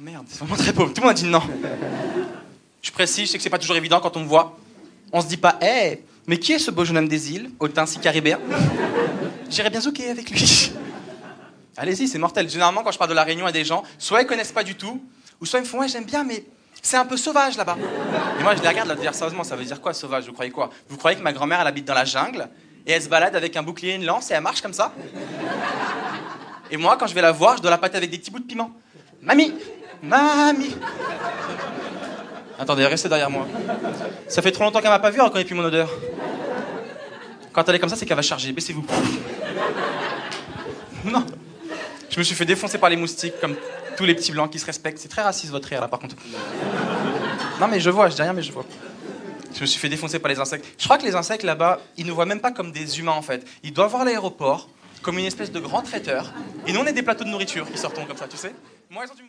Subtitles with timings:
[0.00, 0.92] merde, c'est vraiment très pauvre.
[0.92, 1.42] Tout le monde dit non.
[2.82, 4.56] Je précise, je sais que c'est pas toujours évident quand on me voit.
[5.12, 7.68] On se dit pas, hé, mais qui est ce beau jeune homme des îles, au
[7.86, 8.38] si caribéen?
[9.48, 10.72] J'irais bien zouker avec lui.
[11.76, 12.48] Allez-y, c'est mortel.
[12.48, 14.74] Généralement, quand je parle de la Réunion à des gens, soit ils connaissent pas du
[14.74, 15.02] tout,
[15.40, 16.44] ou soit ils me font, ouais, j'aime bien, mais
[16.82, 17.76] c'est un peu sauvage là-bas.
[18.38, 20.26] Et moi, je les regarde, là, ça veut dire quoi sauvage?
[20.26, 20.70] Vous croyez quoi?
[20.88, 22.48] Vous croyez que ma grand-mère, elle habite dans la jungle,
[22.86, 24.92] et elle se balade avec un bouclier et une lance, et elle marche comme ça?
[26.70, 28.40] Et moi, quand je vais la voir, je dois la pâter avec des petits bouts
[28.40, 28.72] de piment.
[29.22, 29.54] Mamie
[30.02, 30.76] Mamie
[32.58, 33.46] Attendez, restez derrière moi.
[34.28, 35.90] Ça fait trop longtemps qu'elle m'a pas vu, elle reconnaît plus mon odeur.
[37.52, 38.52] Quand elle est comme ça, c'est qu'elle va charger.
[38.52, 38.84] Baissez-vous.
[41.04, 41.24] Non.
[42.10, 43.54] Je me suis fait défoncer par les moustiques, comme
[43.96, 44.98] tous les petits blancs qui se respectent.
[44.98, 46.16] C'est très raciste votre rire là, par contre.
[47.60, 48.64] Non, mais je vois, je dis rien, mais je vois.
[49.54, 50.66] Je me suis fait défoncer par les insectes.
[50.78, 53.22] Je crois que les insectes là-bas, ils nous voient même pas comme des humains en
[53.22, 53.46] fait.
[53.62, 54.68] Ils doivent voir l'aéroport
[55.00, 56.32] comme une espèce de grand traiteur.
[56.66, 58.52] Et nous, on est des plateaux de nourriture qui sortons comme ça, tu sais.
[58.90, 59.28] Moi, ils ont dû me